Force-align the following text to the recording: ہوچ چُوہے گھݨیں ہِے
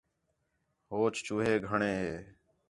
ہوچ 0.89 1.15
چُوہے 1.25 1.53
گھݨیں 1.67 1.97
ہِے 2.01 2.13